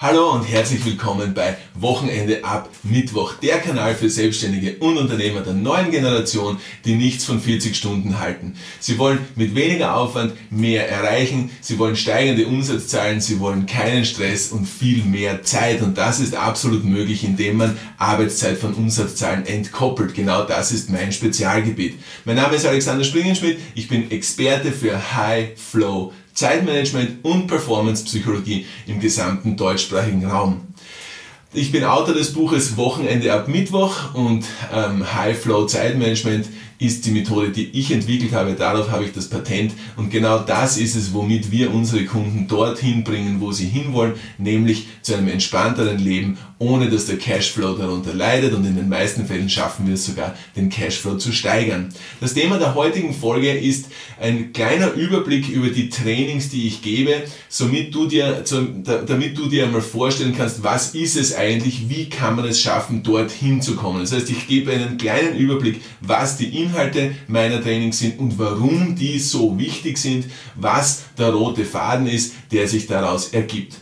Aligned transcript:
Hallo 0.00 0.30
und 0.30 0.44
herzlich 0.44 0.84
willkommen 0.84 1.34
bei 1.34 1.56
Wochenende 1.74 2.44
ab 2.44 2.70
Mittwoch, 2.84 3.34
der 3.42 3.58
Kanal 3.58 3.96
für 3.96 4.08
Selbstständige 4.08 4.76
und 4.76 4.96
Unternehmer 4.96 5.40
der 5.40 5.54
neuen 5.54 5.90
Generation, 5.90 6.58
die 6.84 6.94
nichts 6.94 7.24
von 7.24 7.40
40 7.40 7.74
Stunden 7.74 8.20
halten. 8.20 8.54
Sie 8.78 8.96
wollen 8.96 9.18
mit 9.34 9.56
weniger 9.56 9.96
Aufwand 9.96 10.34
mehr 10.52 10.88
erreichen, 10.88 11.50
sie 11.60 11.80
wollen 11.80 11.96
steigende 11.96 12.46
Umsatzzahlen, 12.46 13.20
sie 13.20 13.40
wollen 13.40 13.66
keinen 13.66 14.04
Stress 14.04 14.52
und 14.52 14.66
viel 14.66 15.02
mehr 15.02 15.42
Zeit 15.42 15.82
und 15.82 15.98
das 15.98 16.20
ist 16.20 16.36
absolut 16.36 16.84
möglich, 16.84 17.24
indem 17.24 17.56
man 17.56 17.76
Arbeitszeit 17.96 18.56
von 18.56 18.74
Umsatzzahlen 18.74 19.46
entkoppelt. 19.46 20.14
Genau 20.14 20.44
das 20.44 20.70
ist 20.70 20.90
mein 20.90 21.10
Spezialgebiet. 21.10 21.98
Mein 22.24 22.36
Name 22.36 22.54
ist 22.54 22.66
Alexander 22.66 23.02
Springenschmidt, 23.02 23.58
ich 23.74 23.88
bin 23.88 24.12
Experte 24.12 24.70
für 24.70 25.16
High 25.16 25.58
Flow 25.58 26.12
Zeitmanagement 26.38 27.24
und 27.24 27.48
Performance-Psychologie 27.48 28.64
im 28.86 29.00
gesamten 29.00 29.56
deutschsprachigen 29.56 30.24
Raum. 30.24 30.68
Ich 31.52 31.72
bin 31.72 31.82
Autor 31.82 32.14
des 32.14 32.32
Buches 32.32 32.76
Wochenende 32.76 33.32
ab 33.32 33.48
Mittwoch 33.48 34.14
und 34.14 34.44
ähm, 34.72 35.12
High 35.14 35.36
Flow 35.36 35.66
Zeitmanagement 35.66 36.46
ist 36.78 37.06
die 37.06 37.10
Methode, 37.10 37.50
die 37.50 37.70
ich 37.78 37.90
entwickelt 37.90 38.32
habe. 38.32 38.52
Darauf 38.52 38.90
habe 38.90 39.04
ich 39.04 39.12
das 39.12 39.28
Patent 39.28 39.72
und 39.96 40.10
genau 40.10 40.38
das 40.38 40.78
ist 40.78 40.94
es, 40.94 41.12
womit 41.12 41.50
wir 41.50 41.72
unsere 41.72 42.04
Kunden 42.04 42.46
dorthin 42.46 43.04
bringen, 43.04 43.40
wo 43.40 43.52
sie 43.52 43.66
hinwollen, 43.66 44.14
nämlich 44.38 44.86
zu 45.02 45.14
einem 45.14 45.28
entspannteren 45.28 45.98
Leben, 45.98 46.38
ohne 46.58 46.88
dass 46.88 47.06
der 47.06 47.18
Cashflow 47.18 47.74
darunter 47.76 48.14
leidet 48.14 48.52
und 48.52 48.64
in 48.64 48.76
den 48.76 48.88
meisten 48.88 49.26
Fällen 49.26 49.48
schaffen 49.48 49.86
wir 49.86 49.94
es 49.94 50.06
sogar, 50.06 50.34
den 50.56 50.70
Cashflow 50.70 51.16
zu 51.16 51.32
steigern. 51.32 51.88
Das 52.20 52.34
Thema 52.34 52.58
der 52.58 52.74
heutigen 52.74 53.14
Folge 53.14 53.52
ist 53.52 53.86
ein 54.20 54.52
kleiner 54.52 54.92
Überblick 54.92 55.48
über 55.48 55.68
die 55.68 55.88
Trainings, 55.88 56.48
die 56.48 56.66
ich 56.66 56.82
gebe, 56.82 57.22
somit 57.48 57.94
du 57.94 58.06
dir, 58.06 58.44
damit 59.06 59.38
du 59.38 59.48
dir 59.48 59.64
einmal 59.64 59.82
vorstellen 59.82 60.34
kannst, 60.36 60.64
was 60.64 60.94
ist 60.94 61.16
es 61.16 61.34
eigentlich, 61.34 61.88
wie 61.88 62.08
kann 62.08 62.36
man 62.36 62.44
es 62.44 62.60
schaffen, 62.60 63.02
dorthin 63.02 63.62
zu 63.62 63.76
kommen. 63.76 64.00
Das 64.00 64.12
heißt, 64.12 64.30
ich 64.30 64.46
gebe 64.48 64.72
einen 64.72 64.98
kleinen 64.98 65.36
Überblick, 65.36 65.80
was 66.00 66.36
die 66.36 66.62
Inhalte 66.68 67.14
meiner 67.26 67.62
Trainings 67.62 67.98
sind 67.98 68.18
und 68.18 68.38
warum 68.38 68.94
die 68.94 69.18
so 69.18 69.58
wichtig 69.58 69.98
sind, 69.98 70.26
was 70.54 71.04
der 71.16 71.30
rote 71.30 71.64
Faden 71.64 72.06
ist, 72.06 72.34
der 72.52 72.68
sich 72.68 72.86
daraus 72.86 73.28
ergibt. 73.28 73.76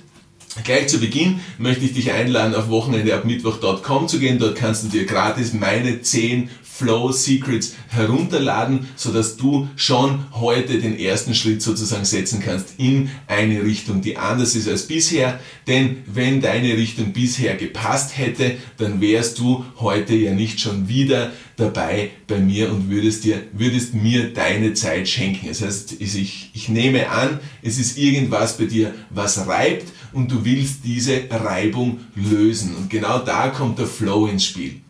Gleich 0.65 0.89
zu 0.89 0.99
Beginn 0.99 1.41
möchte 1.59 1.85
ich 1.85 1.93
dich 1.93 2.13
einladen, 2.13 2.55
auf 2.55 2.71
wochenendeabmittwoch.com 2.71 4.09
zu 4.09 4.19
gehen. 4.19 4.39
Dort 4.39 4.57
kannst 4.57 4.85
du 4.85 4.89
dir 4.89 5.05
gratis 5.05 5.53
meine 5.53 6.01
10 6.01 6.49
Flow 6.77 7.11
Secrets 7.11 7.75
herunterladen, 7.89 8.89
sodass 8.97 9.37
du 9.37 9.69
schon 9.77 10.27
heute 10.33 10.79
den 10.79 10.99
ersten 10.99 11.35
Schritt 11.35 11.63
sozusagen 11.63 12.05
setzen 12.05 12.41
kannst 12.45 12.75
in 12.77 13.11
eine 13.27 13.65
Richtung, 13.65 14.03
die 14.03 14.19
anders 14.19 14.55
ist 14.55 14.69
als 14.69 14.87
bisher. 14.87 15.41
Denn 15.67 15.99
wenn 16.07 16.41
deine 16.41 16.77
Richtung 16.77 17.13
bisher 17.13 17.57
gepasst 17.57 18.19
hätte, 18.19 18.57
dann 18.77 19.01
wärst 19.01 19.39
du 19.39 19.65
heute 19.81 20.15
ja 20.15 20.33
nicht 20.33 20.61
schon 20.61 20.89
wieder 20.89 21.33
dabei 21.57 22.11
bei 22.27 22.39
mir 22.39 22.71
und 22.71 22.91
würdest 22.91 23.25
dir, 23.25 23.43
würdest 23.53 23.95
mir 23.95 24.35
deine 24.35 24.75
Zeit 24.75 25.09
schenken. 25.09 25.49
Das 25.49 25.63
heißt, 25.63 25.97
ich, 25.99 26.51
ich 26.53 26.69
nehme 26.69 27.09
an, 27.09 27.41
es 27.63 27.79
ist 27.79 27.97
irgendwas 27.97 28.59
bei 28.59 28.67
dir, 28.67 28.95
was 29.09 29.47
reibt 29.47 29.91
und 30.13 30.31
du 30.31 30.45
willst 30.45 30.81
diese 30.85 31.23
Reibung 31.31 32.01
lösen. 32.15 32.75
Und 32.77 32.91
genau 32.91 33.21
da 33.21 33.49
kommt 33.49 33.79
der 33.79 33.87
Flow 33.87 34.27
ins 34.27 34.45
Spiel. 34.45 34.81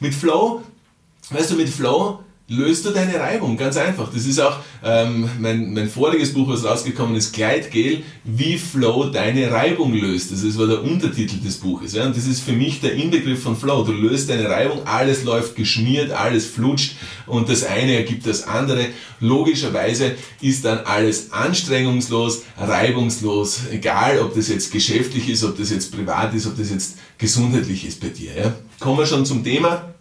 Mit 0.00 0.14
Flow 0.14 0.62
Weißt 1.30 1.50
du, 1.50 1.56
mit 1.56 1.68
Flow 1.68 2.20
löst 2.48 2.84
du 2.84 2.90
deine 2.90 3.18
Reibung, 3.18 3.56
ganz 3.56 3.76
einfach. 3.76 4.12
Das 4.12 4.24
ist 4.24 4.38
auch 4.38 4.58
ähm, 4.84 5.28
mein, 5.40 5.74
mein 5.74 5.88
voriges 5.88 6.32
Buch, 6.32 6.48
was 6.48 6.64
rausgekommen 6.64 7.16
ist, 7.16 7.32
Gleitgel, 7.32 8.04
wie 8.22 8.56
Flow 8.56 9.06
deine 9.06 9.50
Reibung 9.50 9.92
löst. 9.92 10.30
Das 10.30 10.56
war 10.56 10.68
der 10.68 10.84
Untertitel 10.84 11.38
des 11.40 11.56
Buches. 11.56 11.94
Ja? 11.94 12.06
Und 12.06 12.16
das 12.16 12.26
ist 12.26 12.42
für 12.42 12.52
mich 12.52 12.80
der 12.80 12.92
Inbegriff 12.92 13.42
von 13.42 13.56
Flow. 13.56 13.82
Du 13.82 13.90
löst 13.90 14.30
deine 14.30 14.48
Reibung, 14.48 14.86
alles 14.86 15.24
läuft 15.24 15.56
geschmiert, 15.56 16.12
alles 16.12 16.46
flutscht 16.46 16.94
und 17.26 17.48
das 17.48 17.64
eine 17.64 17.96
ergibt 17.96 18.24
das 18.24 18.46
andere. 18.46 18.86
Logischerweise 19.18 20.14
ist 20.40 20.64
dann 20.64 20.78
alles 20.84 21.32
anstrengungslos, 21.32 22.42
reibungslos, 22.56 23.62
egal 23.72 24.20
ob 24.20 24.36
das 24.36 24.48
jetzt 24.48 24.70
geschäftlich 24.70 25.28
ist, 25.28 25.42
ob 25.42 25.58
das 25.58 25.70
jetzt 25.70 25.90
privat 25.92 26.32
ist, 26.34 26.46
ob 26.46 26.56
das 26.56 26.70
jetzt 26.70 26.98
gesundheitlich 27.18 27.84
ist 27.84 28.00
bei 28.00 28.10
dir. 28.10 28.30
Ja? 28.36 28.54
Kommen 28.78 28.98
wir 28.98 29.06
schon 29.06 29.26
zum 29.26 29.42
Thema 29.42 29.95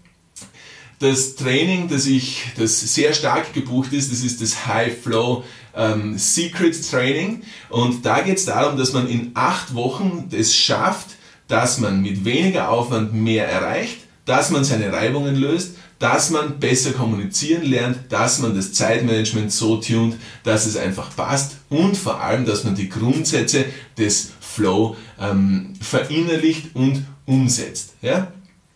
das 1.00 1.36
Training, 1.36 1.88
das 1.90 2.06
ich, 2.06 2.44
das 2.58 2.80
sehr 2.94 3.14
stark 3.14 3.54
gebucht 3.54 3.94
ist, 3.94 4.12
das 4.12 4.22
ist 4.22 4.42
das 4.42 4.66
High 4.66 4.98
Flow 4.98 5.44
ähm, 5.76 6.18
Secret 6.18 6.90
Training. 6.90 7.44
Und 7.70 8.06
da 8.06 8.22
geht 8.22 8.38
es 8.38 8.46
darum, 8.46 8.78
dass 8.78 8.94
man 8.94 9.08
in 9.08 9.32
acht 9.34 9.76
Wochen 9.76 10.30
es 10.32 10.56
schafft, 10.56 11.08
dass 11.48 11.80
man 11.80 12.02
mit 12.02 12.26
weniger 12.26 12.70
Aufwand 12.70 13.14
mehr 13.14 13.48
erreicht, 13.48 13.98
dass 14.26 14.50
man 14.50 14.64
seine 14.64 14.92
Reibungen 14.92 15.36
löst, 15.36 15.76
dass 16.00 16.30
man 16.30 16.60
besser 16.60 16.92
kommunizieren 16.92 17.64
lernt, 17.64 18.12
dass 18.12 18.40
man 18.40 18.56
das 18.56 18.74
Zeitmanagement 18.74 19.52
so 19.52 19.78
tunt, 19.78 20.18
dass 20.44 20.66
es 20.66 20.76
einfach 20.76 21.16
passt 21.16 21.58
und 21.70 21.96
vor 21.96 22.22
allem, 22.22 22.46
dass 22.46 22.64
man 22.64 22.76
die 22.76 22.90
Grundsätze 22.90 23.66
des 23.98 24.32
Flow 24.42 24.98
ähm, 25.20 25.74
verinnerlicht 25.80 26.76
und 26.76 27.06
umsetzt. 27.26 27.94
Ja? 28.02 28.32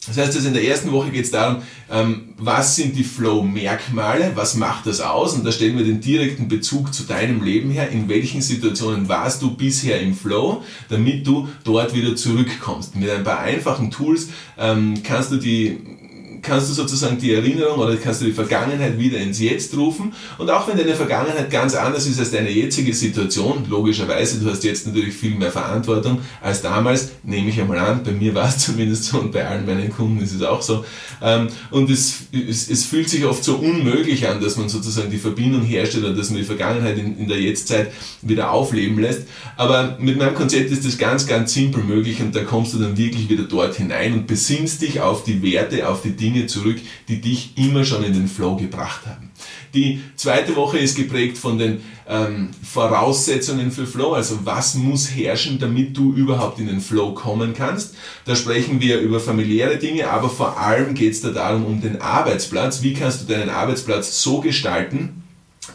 Das 0.08 0.18
heißt, 0.18 0.36
also 0.36 0.48
in 0.48 0.54
der 0.54 0.64
ersten 0.64 0.94
Woche 0.94 1.12
geht 1.12 1.26
es 1.26 1.32
darum, 1.32 1.62
ähm, 1.92 2.30
was 2.38 2.78
sind 2.78 2.96
die 2.96 3.04
Flow-Merkmale, 3.04 4.32
was 4.34 4.56
macht 4.56 4.86
das 4.86 5.02
aus? 5.02 5.34
Und 5.34 5.46
da 5.46 5.52
stellen 5.52 5.78
wir 5.78 5.84
den 5.84 6.00
direkten 6.00 6.48
Bezug 6.48 6.94
zu 6.94 7.04
deinem 7.04 7.44
Leben 7.44 7.70
her. 7.70 7.90
In 7.90 8.08
welchen 8.08 8.42
Situationen 8.42 9.10
warst 9.10 9.42
du 9.42 9.56
bisher 9.56 10.00
im 10.00 10.16
Flow, 10.16 10.64
damit 10.88 11.28
du 11.28 11.50
dort 11.66 11.94
wieder 11.94 12.16
zurückkommst? 12.16 12.96
Mit 12.96 13.10
ein 13.10 13.26
paar 13.26 13.40
einfachen 13.40 13.92
Tools 13.92 14.30
ähm, 14.58 15.04
kannst 15.04 15.32
du 15.32 15.36
die 15.38 15.99
kannst 16.42 16.70
du 16.70 16.74
sozusagen 16.74 17.18
die 17.18 17.34
Erinnerung 17.34 17.80
oder 17.80 17.96
kannst 17.98 18.22
du 18.22 18.26
die 18.26 18.32
Vergangenheit 18.32 18.98
wieder 18.98 19.18
ins 19.20 19.40
Jetzt 19.40 19.76
rufen. 19.76 20.14
Und 20.38 20.50
auch 20.50 20.68
wenn 20.68 20.78
deine 20.78 20.96
Vergangenheit 20.96 21.50
ganz 21.50 21.76
anders 21.76 22.06
ist 22.08 22.20
als 22.20 22.32
deine 22.32 22.50
jetzige 22.50 22.94
Situation, 22.94 23.66
logischerweise, 23.70 24.40
du 24.40 24.50
hast 24.50 24.64
jetzt 24.64 24.88
natürlich 24.88 25.16
viel 25.16 25.36
mehr 25.36 25.52
Verantwortung 25.52 26.20
als 26.42 26.62
damals, 26.62 27.10
nehme 27.24 27.50
ich 27.50 27.60
einmal 27.60 27.80
an, 27.80 28.04
bei 28.04 28.12
mir 28.12 28.34
war 28.36 28.50
es 28.50 28.58
zumindest 28.66 29.06
so 29.06 29.20
und 29.20 29.32
bei 29.32 29.48
allen 29.48 29.66
meinen 29.66 29.92
Kunden 29.92 30.22
ist 30.22 30.34
es 30.34 30.42
auch 30.42 30.62
so. 30.62 30.86
Ähm, 31.22 31.48
und 31.72 31.90
es, 31.90 32.24
es, 32.32 32.70
es 32.70 32.86
fühlt 32.86 33.10
sich 33.10 33.26
oft 33.26 33.44
so 33.44 33.56
unmöglich 33.56 34.28
an, 34.28 34.42
dass 34.42 34.58
man 34.58 34.70
sozusagen 34.70 35.10
die 35.10 35.18
Verbindung 35.18 35.64
herstellt 35.64 36.06
oder 36.06 36.16
dass 36.16 36.30
man 36.30 36.40
die 36.40 36.46
Vergangenheit 36.46 36.98
in, 36.98 37.18
in 37.18 37.28
der 37.28 37.40
Jetztzeit 37.40 37.92
wieder 38.22 38.52
aufleben 38.52 39.00
lässt. 39.00 39.24
Aber 39.58 39.98
mit 40.00 40.18
meinem 40.18 40.36
Konzept 40.36 40.72
ist 40.72 40.86
das 40.86 40.98
ganz, 40.98 41.28
ganz 41.28 41.54
simpel 41.54 41.84
möglich 41.84 42.22
und 42.22 42.36
da 42.36 42.44
kommst 42.44 42.74
du 42.74 42.80
dann 42.80 42.98
wirklich 42.98 43.30
wieder 43.30 43.44
dort 43.44 43.76
hinein 43.76 44.14
und 44.14 44.28
besinnst 44.28 44.82
dich 44.82 45.02
auf 45.02 45.24
die 45.24 45.42
Werte, 45.42 45.88
auf 45.88 46.02
die 46.02 46.12
Dinge, 46.12 46.29
Dinge 46.30 46.48
zurück, 46.48 46.78
die 47.08 47.22
dich 47.22 47.54
immer 47.58 47.84
schon 47.84 48.04
in 48.04 48.14
den 48.14 48.28
Flow 48.28 48.56
gebracht 48.56 49.06
haben. 49.06 49.32
Die 49.74 50.02
zweite 50.16 50.56
Woche 50.56 50.80
ist 50.80 50.96
geprägt 50.96 51.38
von 51.38 51.58
den 51.58 51.82
ähm, 52.08 52.50
Voraussetzungen 52.64 53.72
für 53.72 53.86
Flow, 53.86 54.14
also 54.14 54.40
was 54.44 54.76
muss 54.76 55.16
herrschen, 55.16 55.60
damit 55.60 55.96
du 55.96 56.14
überhaupt 56.14 56.60
in 56.60 56.68
den 56.68 56.82
Flow 56.82 57.14
kommen 57.14 57.54
kannst. 57.54 57.96
Da 58.26 58.36
sprechen 58.36 58.82
wir 58.82 59.00
über 59.00 59.20
familiäre 59.20 59.78
Dinge, 59.78 60.10
aber 60.10 60.30
vor 60.30 60.60
allem 60.60 60.96
geht 60.96 61.14
es 61.14 61.22
da 61.22 61.30
darum 61.30 61.66
um 61.66 61.82
den 61.82 62.02
Arbeitsplatz. 62.02 62.82
Wie 62.82 62.94
kannst 62.94 63.22
du 63.22 63.34
deinen 63.34 63.50
Arbeitsplatz 63.50 64.22
so 64.22 64.40
gestalten, 64.42 65.24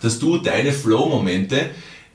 dass 0.02 0.18
du 0.18 0.38
deine 0.38 0.72
Flow-Momente 0.72 1.70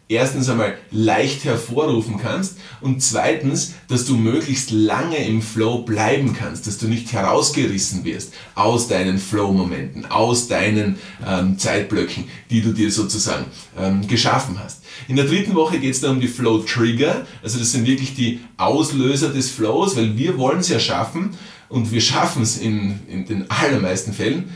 erstens 0.09 0.49
einmal 0.49 0.75
leicht 0.89 1.45
hervorrufen 1.45 2.17
kannst 2.17 2.57
und 2.81 3.01
zweitens, 3.01 3.75
dass 3.87 4.05
du 4.05 4.17
möglichst 4.17 4.71
lange 4.71 5.17
im 5.17 5.41
Flow 5.41 5.83
bleiben 5.83 6.33
kannst, 6.33 6.65
dass 6.65 6.79
du 6.79 6.87
nicht 6.87 7.13
herausgerissen 7.13 8.03
wirst 8.03 8.33
aus 8.55 8.87
deinen 8.87 9.19
Flow-Momenten, 9.19 10.07
aus 10.07 10.47
deinen 10.47 10.97
ähm, 11.25 11.59
Zeitblöcken, 11.59 12.25
die 12.49 12.61
du 12.61 12.73
dir 12.73 12.91
sozusagen 12.91 13.45
ähm, 13.77 14.07
geschaffen 14.07 14.59
hast. 14.61 14.81
In 15.07 15.15
der 15.15 15.25
dritten 15.25 15.53
Woche 15.53 15.79
geht 15.79 15.93
es 15.93 16.01
dann 16.01 16.15
um 16.15 16.19
die 16.19 16.27
Flow-Trigger, 16.27 17.27
also 17.43 17.59
das 17.59 17.71
sind 17.71 17.85
wirklich 17.85 18.15
die 18.15 18.39
Auslöser 18.57 19.29
des 19.29 19.51
Flows, 19.51 19.95
weil 19.95 20.17
wir 20.17 20.39
wollen 20.39 20.59
es 20.59 20.69
ja 20.69 20.79
schaffen 20.79 21.37
und 21.69 21.91
wir 21.91 22.01
schaffen 22.01 22.41
es 22.41 22.57
in, 22.57 22.99
in 23.07 23.25
den 23.25 23.49
allermeisten 23.51 24.11
Fällen, 24.11 24.49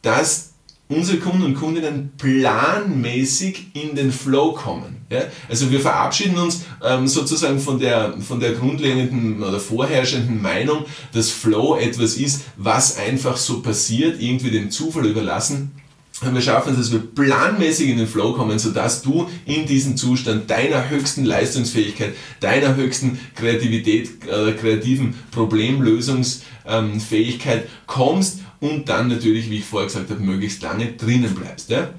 dass 0.00 0.47
unsere 0.88 1.18
Kunden 1.18 1.42
und 1.42 1.54
Kundinnen 1.54 2.12
planmäßig 2.16 3.66
in 3.74 3.94
den 3.94 4.10
Flow 4.10 4.52
kommen. 4.52 4.96
Ja? 5.10 5.24
Also 5.48 5.70
wir 5.70 5.80
verabschieden 5.80 6.38
uns 6.38 6.62
ähm, 6.82 7.06
sozusagen 7.06 7.60
von 7.60 7.78
der, 7.78 8.14
von 8.20 8.40
der 8.40 8.52
grundlegenden 8.52 9.42
oder 9.42 9.60
vorherrschenden 9.60 10.40
Meinung, 10.40 10.86
dass 11.12 11.30
Flow 11.30 11.76
etwas 11.76 12.14
ist, 12.14 12.44
was 12.56 12.96
einfach 12.98 13.36
so 13.36 13.60
passiert, 13.60 14.18
irgendwie 14.20 14.50
dem 14.50 14.70
Zufall 14.70 15.04
überlassen. 15.06 15.72
Wir 16.20 16.40
schaffen 16.40 16.72
es, 16.72 16.78
dass 16.78 16.90
wir 16.90 16.98
planmäßig 16.98 17.90
in 17.90 17.98
den 17.98 18.08
Flow 18.08 18.32
kommen, 18.32 18.58
sodass 18.58 19.02
du 19.02 19.28
in 19.46 19.66
diesen 19.66 19.96
Zustand 19.96 20.50
deiner 20.50 20.90
höchsten 20.90 21.24
Leistungsfähigkeit, 21.24 22.12
deiner 22.40 22.74
höchsten 22.74 23.20
Kreativität, 23.36 24.10
äh, 24.26 24.50
kreativen 24.52 25.14
Problemlösungsfähigkeit 25.30 27.68
kommst 27.86 28.40
und 28.60 28.88
dann 28.88 29.08
natürlich, 29.08 29.50
wie 29.50 29.58
ich 29.58 29.64
vorher 29.64 29.86
gesagt 29.86 30.10
habe, 30.10 30.20
möglichst 30.20 30.62
lange 30.62 30.92
drinnen 30.92 31.34
bleibst. 31.34 31.70
Ja? 31.70 31.90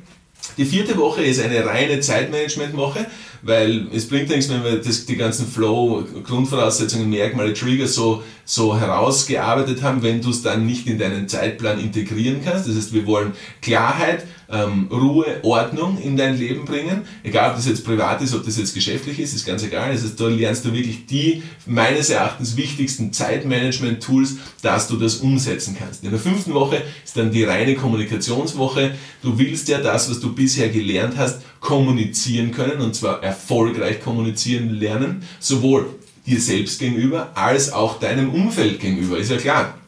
Die 0.57 0.65
vierte 0.65 0.97
Woche 0.97 1.23
ist 1.23 1.41
eine 1.41 1.65
reine 1.65 1.99
Zeitmanagement-Woche, 1.99 3.05
weil 3.41 3.87
es 3.93 4.07
bringt 4.07 4.29
nichts, 4.29 4.49
wenn 4.49 4.63
wir 4.63 4.77
das, 4.77 5.05
die 5.05 5.15
ganzen 5.15 5.47
Flow, 5.47 6.03
Grundvoraussetzungen, 6.23 7.09
Merkmale, 7.09 7.53
Trigger 7.53 7.87
so, 7.87 8.23
so 8.45 8.77
herausgearbeitet 8.77 9.81
haben, 9.81 10.01
wenn 10.03 10.21
du 10.21 10.31
es 10.31 10.41
dann 10.41 10.65
nicht 10.65 10.87
in 10.87 10.97
deinen 10.97 11.27
Zeitplan 11.29 11.79
integrieren 11.79 12.41
kannst. 12.43 12.67
Das 12.67 12.75
heißt, 12.75 12.93
wir 12.93 13.05
wollen 13.05 13.33
Klarheit, 13.61 14.25
ähm, 14.51 14.87
Ruhe, 14.91 15.39
Ordnung 15.43 15.97
in 16.01 16.17
dein 16.17 16.37
Leben 16.37 16.65
bringen. 16.65 17.03
Egal, 17.23 17.51
ob 17.51 17.55
das 17.55 17.67
jetzt 17.67 17.85
privat 17.85 18.21
ist, 18.21 18.33
ob 18.33 18.43
das 18.43 18.57
jetzt 18.57 18.73
geschäftlich 18.73 19.19
ist, 19.19 19.33
ist 19.33 19.45
ganz 19.45 19.63
egal. 19.63 19.89
Heißt, 19.89 20.19
da 20.19 20.27
lernst 20.27 20.65
du 20.65 20.73
wirklich 20.73 21.05
die 21.05 21.43
meines 21.65 22.09
Erachtens 22.09 22.57
wichtigsten 22.57 23.13
Zeitmanagement-Tools, 23.13 24.37
dass 24.61 24.87
du 24.87 24.97
das 24.97 25.17
umsetzen 25.17 25.75
kannst. 25.77 26.03
In 26.03 26.11
der 26.11 26.19
fünften 26.19 26.53
Woche 26.53 26.81
ist 27.03 27.15
dann 27.15 27.31
die 27.31 27.43
reine 27.43 27.75
Kommunikationswoche. 27.75 28.95
Du 29.21 29.37
willst 29.37 29.67
ja 29.67 29.79
das, 29.79 30.09
was 30.09 30.19
du 30.19 30.33
bisher 30.33 30.69
gelernt 30.69 31.15
hast, 31.17 31.41
kommunizieren 31.59 32.51
können 32.51 32.81
und 32.81 32.95
zwar 32.95 33.21
erfolgreich 33.21 34.01
kommunizieren 34.01 34.69
lernen, 34.69 35.23
sowohl 35.39 35.87
dir 36.25 36.39
selbst 36.39 36.79
gegenüber 36.79 37.31
als 37.35 37.71
auch 37.73 37.99
deinem 37.99 38.29
Umfeld 38.29 38.79
gegenüber. 38.79 39.17
Ist 39.17 39.31
ja 39.31 39.37
klar, 39.37 39.78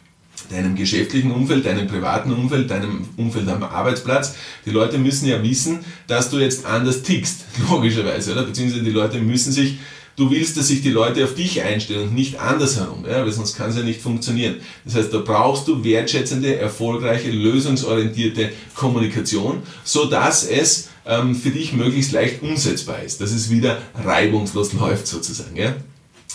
deinem 0.50 0.76
geschäftlichen 0.76 1.32
Umfeld, 1.32 1.66
deinem 1.66 1.88
privaten 1.88 2.32
Umfeld, 2.32 2.70
deinem 2.70 3.08
Umfeld 3.18 3.48
am 3.50 3.64
Arbeitsplatz. 3.64 4.36
Die 4.66 4.72
Leute 4.72 4.98
müssen 4.98 5.28
ja 5.28 5.42
wissen, 5.44 5.80
dass 6.08 6.30
du 6.30 6.40
jetzt 6.40 6.66
anders 6.66 7.04
tickst, 7.04 7.42
logischerweise, 7.70 8.34
oder? 8.34 8.44
Beziehungsweise 8.44 8.84
die 8.84 8.92
Leute 8.92 9.20
müssen 9.20 9.52
sich, 9.52 9.78
du 10.16 10.30
willst, 10.30 10.58
dass 10.58 10.68
sich 10.68 10.82
die 10.82 10.92
Leute 10.92 11.24
auf 11.24 11.36
dich 11.36 11.62
einstellen 11.62 12.10
und 12.10 12.16
nicht 12.16 12.40
andersherum, 12.40 13.06
ja? 13.06 13.24
weil 13.24 13.32
sonst 13.32 13.56
kann 13.56 13.70
es 13.70 13.78
ja 13.78 13.84
nicht 13.84 14.02
funktionieren. 14.02 14.56
Das 14.86 14.96
heißt, 14.96 15.14
da 15.14 15.20
brauchst 15.20 15.68
du 15.68 15.84
wertschätzende, 15.84 16.58
erfolgreiche, 16.58 17.32
lösungsorientierte 17.32 18.50
Kommunikation, 18.76 19.64
so 19.84 20.06
dass 20.06 20.44
es 20.44 20.90
ähm, 21.06 21.36
für 21.36 21.50
dich 21.50 21.74
möglichst 21.74 22.12
leicht 22.12 22.42
umsetzbar 22.42 23.02
ist, 23.04 23.22
dass 23.22 23.32
es 23.32 23.50
wieder 23.50 23.82
reibungslos 24.04 24.74
läuft 24.80 25.08
sozusagen. 25.08 25.56
Ja? 25.56 25.76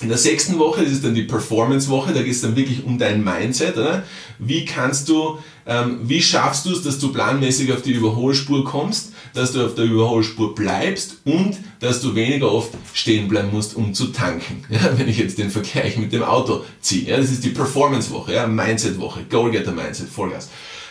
In 0.03 0.09
der 0.09 0.19
sechsten 0.19 0.59
Woche, 0.59 0.83
das 0.83 0.93
ist 0.93 1.05
dann 1.05 1.15
die 1.15 1.23
Performance-Woche, 1.23 2.13
da 2.13 2.23
geht 2.23 2.33
es 2.33 2.43
dann 2.43 2.55
wirklich 2.55 2.85
um 2.85 2.99
dein 2.99 3.25
Mindset. 3.25 3.79
Oder? 3.79 4.03
Wie 4.39 4.67
kannst 4.67 5.09
du, 5.09 5.39
ähm, 5.67 6.01
wie 6.03 6.21
schaffst 6.21 6.67
du 6.67 6.73
es, 6.73 6.83
dass 6.83 6.99
du 6.99 7.13
planmäßig 7.13 7.73
auf 7.73 7.81
die 7.81 7.93
Überholspur 7.93 8.63
kommst, 8.63 9.13
dass 9.33 9.53
du 9.53 9.65
auf 9.65 9.75
der 9.75 9.87
Überholspur 9.87 10.55
bleibst 10.55 11.17
und 11.25 11.57
dass 11.81 12.03
du 12.03 12.15
weniger 12.15 12.53
oft 12.53 12.73
stehen 12.93 13.27
bleiben 13.27 13.49
musst, 13.53 13.75
um 13.75 13.95
zu 13.95 14.09
tanken. 14.09 14.65
Ja, 14.77 14.99
wenn 14.99 15.09
ich 15.09 15.17
jetzt 15.17 15.39
den 15.39 15.51
Vergleich 15.51 15.97
mit 15.97 16.13
dem 16.13 16.23
Auto 16.23 16.65
ziehe. 16.83 17.09
Ja, 17.09 17.17
das 17.17 17.31
ist 17.31 17.43
die 17.45 17.51
Performance-Woche, 17.51 18.35
ja, 18.35 18.47
Mindset-Woche, 18.47 19.25
Goalgetter-Mindset, 19.31 20.09
Vollgas. 20.09 20.51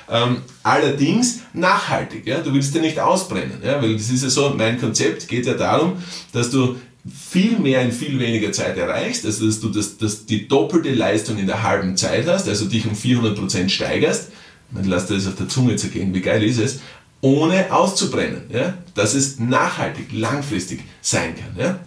Ähm, 0.09 0.37
allerdings 0.63 1.41
nachhaltig. 1.53 2.25
Ja? 2.25 2.39
Du 2.39 2.53
willst 2.53 2.73
ja 2.73 2.81
nicht 2.81 2.99
ausbrennen, 2.99 3.61
ja? 3.63 3.81
weil 3.81 3.93
das 3.93 4.09
ist 4.09 4.23
ja 4.23 4.29
so, 4.29 4.49
mein 4.55 4.79
Konzept 4.79 5.27
geht 5.27 5.45
ja 5.45 5.53
darum, 5.53 5.97
dass 6.31 6.49
du 6.49 6.77
viel 7.07 7.59
mehr 7.59 7.81
in 7.83 7.91
viel 7.91 8.19
weniger 8.19 8.51
Zeit 8.51 8.77
erreichst, 8.77 9.25
also 9.25 9.45
dass 9.45 9.59
du 9.59 9.69
das, 9.69 9.97
das, 9.97 10.25
die 10.25 10.47
doppelte 10.47 10.91
Leistung 10.93 11.37
in 11.37 11.45
der 11.45 11.61
halben 11.61 11.97
Zeit 11.97 12.27
hast, 12.27 12.49
also 12.49 12.65
dich 12.65 12.85
um 12.87 12.93
400% 12.93 13.69
steigerst, 13.69 14.31
dann 14.71 14.85
lass 14.85 15.07
dir 15.07 15.15
das 15.15 15.27
auf 15.27 15.35
der 15.35 15.47
Zunge 15.47 15.75
zergehen, 15.75 16.13
wie 16.13 16.21
geil 16.21 16.43
ist 16.43 16.59
es, 16.59 16.79
ohne 17.21 17.71
auszubrennen, 17.71 18.43
ja? 18.51 18.75
dass 18.95 19.13
es 19.13 19.39
nachhaltig, 19.39 20.07
langfristig 20.13 20.81
sein 21.01 21.35
kann. 21.35 21.55
Ja? 21.57 21.79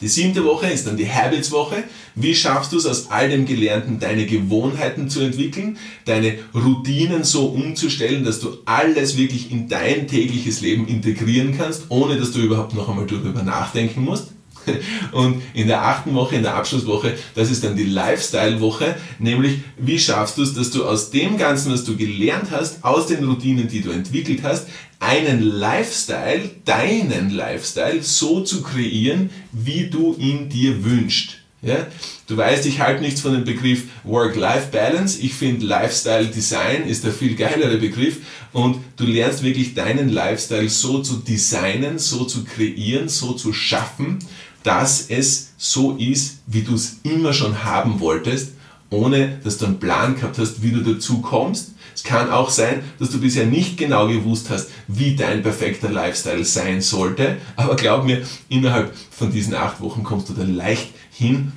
Die 0.00 0.08
siebte 0.08 0.44
Woche 0.44 0.68
ist 0.68 0.86
dann 0.86 0.96
die 0.96 1.10
Habits-Woche. 1.10 1.84
Wie 2.14 2.34
schaffst 2.34 2.72
du 2.72 2.78
es 2.78 2.86
aus 2.86 3.10
all 3.10 3.28
dem 3.28 3.44
Gelernten, 3.44 3.98
deine 3.98 4.24
Gewohnheiten 4.24 5.10
zu 5.10 5.20
entwickeln, 5.20 5.76
deine 6.06 6.38
Routinen 6.54 7.24
so 7.24 7.46
umzustellen, 7.46 8.24
dass 8.24 8.40
du 8.40 8.58
alles 8.64 9.16
wirklich 9.16 9.50
in 9.50 9.68
dein 9.68 10.08
tägliches 10.08 10.62
Leben 10.62 10.86
integrieren 10.86 11.56
kannst, 11.56 11.84
ohne 11.90 12.16
dass 12.16 12.32
du 12.32 12.40
überhaupt 12.40 12.74
noch 12.74 12.88
einmal 12.88 13.06
darüber 13.06 13.42
nachdenken 13.42 14.02
musst? 14.02 14.28
Und 15.12 15.42
in 15.54 15.66
der 15.66 15.82
achten 15.82 16.14
Woche, 16.14 16.36
in 16.36 16.42
der 16.42 16.54
Abschlusswoche, 16.54 17.14
das 17.34 17.50
ist 17.50 17.64
dann 17.64 17.76
die 17.76 17.84
Lifestyle-Woche, 17.84 18.96
nämlich 19.18 19.60
wie 19.78 19.98
schaffst 19.98 20.38
du 20.38 20.42
es, 20.42 20.54
dass 20.54 20.70
du 20.70 20.84
aus 20.84 21.10
dem 21.10 21.38
Ganzen, 21.38 21.72
was 21.72 21.84
du 21.84 21.96
gelernt 21.96 22.50
hast, 22.50 22.84
aus 22.84 23.06
den 23.06 23.24
Routinen, 23.24 23.68
die 23.68 23.80
du 23.80 23.90
entwickelt 23.90 24.40
hast, 24.42 24.66
einen 24.98 25.42
Lifestyle, 25.42 26.50
deinen 26.64 27.30
Lifestyle 27.30 28.02
so 28.02 28.42
zu 28.42 28.62
kreieren, 28.62 29.30
wie 29.52 29.88
du 29.88 30.14
ihn 30.18 30.48
dir 30.48 30.84
wünschst. 30.84 31.38
Ja? 31.62 31.86
Du 32.26 32.36
weißt, 32.36 32.66
ich 32.66 32.80
halte 32.80 33.02
nichts 33.02 33.20
von 33.20 33.32
dem 33.32 33.44
Begriff 33.44 33.84
Work-Life-Balance. 34.04 35.20
Ich 35.20 35.34
finde 35.34 35.66
Lifestyle-Design 35.66 36.86
ist 36.86 37.04
der 37.04 37.12
viel 37.12 37.34
geilere 37.34 37.76
Begriff 37.78 38.18
und 38.52 38.78
du 38.96 39.04
lernst 39.04 39.42
wirklich 39.42 39.74
deinen 39.74 40.08
Lifestyle 40.08 40.68
so 40.68 41.00
zu 41.00 41.16
designen, 41.16 41.98
so 41.98 42.24
zu 42.24 42.44
kreieren, 42.44 43.08
so 43.08 43.32
zu 43.32 43.52
schaffen, 43.52 44.18
dass 44.62 45.08
es 45.08 45.52
so 45.56 45.96
ist, 45.96 46.38
wie 46.46 46.62
du 46.62 46.74
es 46.74 46.98
immer 47.02 47.32
schon 47.32 47.64
haben 47.64 48.00
wolltest, 48.00 48.52
ohne 48.90 49.38
dass 49.44 49.58
du 49.58 49.66
einen 49.66 49.78
Plan 49.78 50.16
gehabt 50.16 50.38
hast, 50.38 50.62
wie 50.62 50.72
du 50.72 50.80
dazu 50.80 51.20
kommst. 51.20 51.72
Es 51.94 52.02
kann 52.02 52.30
auch 52.30 52.50
sein, 52.50 52.82
dass 52.98 53.10
du 53.10 53.20
bisher 53.20 53.46
nicht 53.46 53.76
genau 53.76 54.08
gewusst 54.08 54.50
hast, 54.50 54.68
wie 54.88 55.16
dein 55.16 55.42
perfekter 55.42 55.90
Lifestyle 55.90 56.44
sein 56.44 56.80
sollte, 56.80 57.38
aber 57.56 57.76
glaub 57.76 58.04
mir, 58.04 58.22
innerhalb 58.48 58.94
von 59.10 59.30
diesen 59.32 59.54
acht 59.54 59.80
Wochen 59.80 60.02
kommst 60.02 60.28
du 60.28 60.32
da 60.32 60.42
leicht 60.44 60.90
hin 61.10 61.52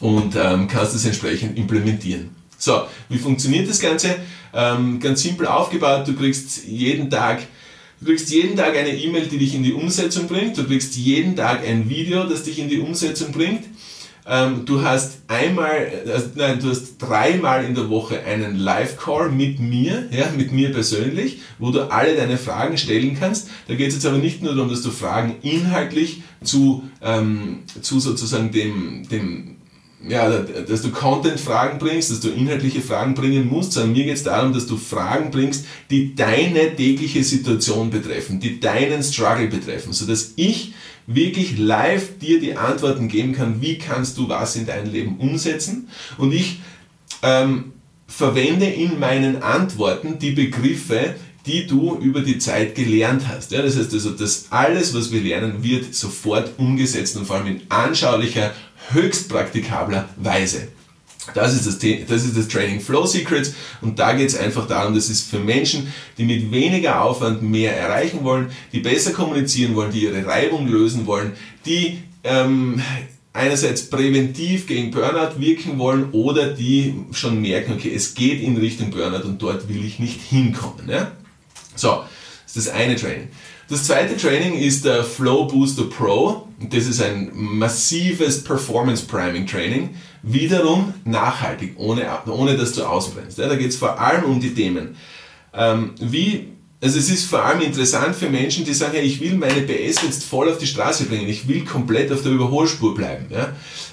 und 0.00 0.36
ähm, 0.36 0.68
kannst 0.68 0.94
es 0.94 1.04
entsprechend 1.04 1.58
implementieren. 1.58 2.30
So, 2.58 2.82
wie 3.08 3.18
funktioniert 3.18 3.68
das 3.68 3.80
Ganze? 3.80 4.16
Ähm, 4.52 5.00
ganz 5.00 5.22
simpel 5.22 5.46
aufgebaut, 5.46 6.06
du 6.06 6.14
kriegst 6.14 6.64
jeden 6.66 7.10
Tag 7.10 7.42
Du 8.00 8.06
kriegst 8.06 8.30
jeden 8.30 8.56
Tag 8.56 8.76
eine 8.76 8.94
E-Mail, 8.94 9.26
die 9.26 9.38
dich 9.38 9.54
in 9.54 9.62
die 9.62 9.72
Umsetzung 9.72 10.26
bringt. 10.26 10.58
Du 10.58 10.64
kriegst 10.64 10.96
jeden 10.96 11.36
Tag 11.36 11.66
ein 11.66 11.88
Video, 11.88 12.24
das 12.24 12.42
dich 12.42 12.58
in 12.58 12.68
die 12.68 12.78
Umsetzung 12.78 13.32
bringt. 13.32 13.64
Ähm, 14.26 14.64
du 14.64 14.82
hast 14.82 15.18
einmal, 15.28 15.90
also, 16.06 16.28
nein, 16.34 16.58
du 16.58 16.70
hast 16.70 16.96
dreimal 16.98 17.64
in 17.64 17.74
der 17.74 17.90
Woche 17.90 18.22
einen 18.24 18.56
Live-Call 18.56 19.30
mit 19.30 19.60
mir, 19.60 20.08
ja, 20.10 20.30
mit 20.34 20.50
mir 20.50 20.72
persönlich, 20.72 21.40
wo 21.58 21.70
du 21.70 21.90
alle 21.90 22.16
deine 22.16 22.38
Fragen 22.38 22.78
stellen 22.78 23.16
kannst. 23.18 23.50
Da 23.68 23.74
geht 23.74 23.88
es 23.88 23.94
jetzt 23.94 24.06
aber 24.06 24.18
nicht 24.18 24.42
nur 24.42 24.54
darum, 24.54 24.70
dass 24.70 24.80
du 24.80 24.90
Fragen 24.90 25.36
inhaltlich 25.42 26.22
zu, 26.42 26.84
ähm, 27.02 27.64
zu 27.82 28.00
sozusagen 28.00 28.50
dem, 28.50 29.06
dem 29.10 29.53
ja, 30.08 30.28
dass 30.30 30.82
du 30.82 30.90
Content-Fragen 30.90 31.78
bringst, 31.78 32.10
dass 32.10 32.20
du 32.20 32.28
inhaltliche 32.28 32.80
Fragen 32.80 33.14
bringen 33.14 33.48
musst, 33.48 33.72
sondern 33.72 33.92
mir 33.92 34.04
geht 34.04 34.14
es 34.14 34.22
darum, 34.22 34.52
dass 34.52 34.66
du 34.66 34.76
Fragen 34.76 35.30
bringst, 35.30 35.66
die 35.90 36.14
deine 36.14 36.74
tägliche 36.76 37.24
Situation 37.24 37.90
betreffen, 37.90 38.40
die 38.40 38.60
deinen 38.60 39.02
Struggle 39.02 39.48
betreffen, 39.48 39.92
sodass 39.92 40.32
ich 40.36 40.74
wirklich 41.06 41.58
live 41.58 42.18
dir 42.18 42.40
die 42.40 42.56
Antworten 42.56 43.08
geben 43.08 43.32
kann, 43.32 43.60
wie 43.60 43.78
kannst 43.78 44.18
du 44.18 44.28
was 44.28 44.56
in 44.56 44.66
dein 44.66 44.90
Leben 44.90 45.16
umsetzen. 45.18 45.88
Und 46.18 46.32
ich 46.32 46.60
ähm, 47.22 47.72
verwende 48.06 48.66
in 48.66 48.98
meinen 48.98 49.42
Antworten 49.42 50.18
die 50.18 50.32
Begriffe, 50.32 51.14
die 51.46 51.66
du 51.66 51.96
über 51.98 52.20
die 52.20 52.38
Zeit 52.38 52.74
gelernt 52.74 53.28
hast. 53.28 53.52
Ja, 53.52 53.60
das 53.60 53.76
heißt 53.76 53.92
also, 53.92 54.10
dass 54.10 54.46
alles, 54.50 54.94
was 54.94 55.12
wir 55.12 55.20
lernen, 55.20 55.62
wird 55.62 55.94
sofort 55.94 56.58
umgesetzt 56.58 57.16
und 57.16 57.26
vor 57.26 57.36
allem 57.36 57.48
in 57.48 57.60
anschaulicher, 57.68 58.52
höchst 58.90 59.28
praktikabler 59.28 60.08
Weise. 60.16 60.68
Das 61.32 61.54
ist 61.54 61.66
das, 61.66 61.78
das 61.78 62.24
ist 62.24 62.36
das 62.36 62.48
Training 62.48 62.80
Flow 62.80 63.06
Secrets 63.06 63.54
und 63.80 63.98
da 63.98 64.12
geht 64.12 64.28
es 64.28 64.36
einfach 64.36 64.66
darum, 64.66 64.94
das 64.94 65.08
ist 65.08 65.30
für 65.30 65.38
Menschen, 65.38 65.92
die 66.18 66.24
mit 66.24 66.52
weniger 66.52 67.00
Aufwand 67.00 67.42
mehr 67.42 67.74
erreichen 67.74 68.24
wollen, 68.24 68.50
die 68.72 68.80
besser 68.80 69.12
kommunizieren 69.12 69.74
wollen, 69.74 69.90
die 69.90 70.02
ihre 70.04 70.26
Reibung 70.26 70.68
lösen 70.68 71.06
wollen, 71.06 71.32
die 71.64 72.02
ähm, 72.24 72.82
einerseits 73.32 73.88
präventiv 73.88 74.66
gegen 74.66 74.90
Burnout 74.90 75.40
wirken 75.40 75.78
wollen 75.78 76.10
oder 76.12 76.52
die 76.52 76.94
schon 77.12 77.40
merken, 77.40 77.72
okay, 77.72 77.92
es 77.94 78.14
geht 78.14 78.42
in 78.42 78.58
Richtung 78.58 78.90
Burnout 78.90 79.26
und 79.26 79.40
dort 79.40 79.68
will 79.68 79.84
ich 79.84 79.98
nicht 79.98 80.20
hinkommen. 80.20 80.88
Ja? 80.88 81.12
So, 81.74 82.04
das 82.44 82.56
ist 82.56 82.68
das 82.68 82.74
eine 82.74 82.96
Training. 82.96 83.28
Das 83.68 83.84
zweite 83.84 84.16
Training 84.16 84.58
ist 84.58 84.84
der 84.84 85.04
Flow 85.04 85.46
Booster 85.46 85.84
Pro. 85.84 86.48
Das 86.70 86.86
ist 86.86 87.02
ein 87.02 87.30
massives 87.32 88.44
Performance 88.44 89.06
Priming 89.06 89.46
Training. 89.46 89.90
Wiederum 90.22 90.92
nachhaltig, 91.04 91.74
ohne, 91.76 92.06
ohne 92.26 92.56
dass 92.56 92.72
du 92.72 92.84
ausbrennst. 92.84 93.38
da 93.38 93.54
geht 93.56 93.70
es 93.70 93.76
vor 93.76 93.98
allem 93.98 94.24
um 94.24 94.40
die 94.40 94.52
Themen. 94.52 94.96
Ähm, 95.54 95.92
wie, 95.98 96.48
also 96.82 96.98
es 96.98 97.10
ist 97.10 97.24
vor 97.24 97.42
allem 97.42 97.62
interessant 97.62 98.14
für 98.14 98.28
Menschen, 98.28 98.66
die 98.66 98.74
sagen, 98.74 98.98
ich 99.00 99.20
will 99.20 99.34
meine 99.34 99.62
PS 99.62 100.02
jetzt 100.02 100.24
voll 100.24 100.50
auf 100.50 100.58
die 100.58 100.66
Straße 100.66 101.04
bringen, 101.04 101.28
ich 101.28 101.48
will 101.48 101.64
komplett 101.64 102.12
auf 102.12 102.22
der 102.22 102.32
Überholspur 102.32 102.94
bleiben. 102.94 103.26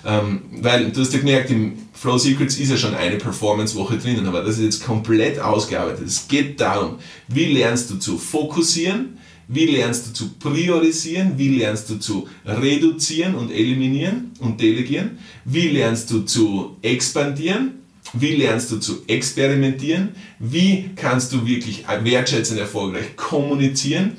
Ähm, 0.06 0.42
weil 0.62 0.92
du 0.92 1.00
hast 1.00 1.14
ja 1.14 1.20
gemerkt, 1.20 1.50
im 1.50 1.78
Flow 1.94 2.18
Secrets 2.18 2.58
ist 2.58 2.72
ja 2.72 2.78
schon 2.78 2.96
eine 2.96 3.18
Performance-Woche 3.18 3.98
drinnen, 3.98 4.28
aber 4.28 4.42
das 4.42 4.58
ist 4.58 4.64
jetzt 4.64 4.86
komplett 4.86 5.40
ausgearbeitet. 5.40 6.06
Es 6.06 6.28
geht 6.28 6.60
darum, 6.60 6.98
wie 7.30 7.54
lernst 7.54 7.90
du 7.90 7.96
zu 7.96 8.18
fokussieren, 8.18 9.18
wie 9.54 9.66
lernst 9.66 10.08
du 10.08 10.14
zu 10.14 10.30
priorisieren? 10.40 11.34
Wie 11.38 11.50
lernst 11.50 11.90
du 11.90 11.98
zu 11.98 12.28
reduzieren 12.46 13.36
und 13.36 13.52
eliminieren 13.52 14.32
und 14.40 14.62
delegieren? 14.62 15.18
Wie 15.44 15.68
lernst 15.68 16.10
du 16.10 16.22
zu 16.22 16.78
expandieren? 16.82 17.82
Wie 18.14 18.36
lernst 18.36 18.72
du 18.72 18.78
zu 18.78 19.04
experimentieren? 19.08 20.16
Wie 20.40 20.92
kannst 20.96 21.34
du 21.34 21.46
wirklich 21.46 21.84
wertschätzend 22.02 22.60
erfolgreich 22.60 23.18
kommunizieren? 23.18 24.16